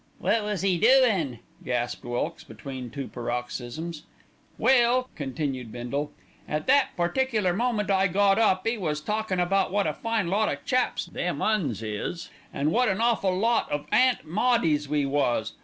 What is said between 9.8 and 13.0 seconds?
a fine lot o' chaps them 'Uns is, an' wot an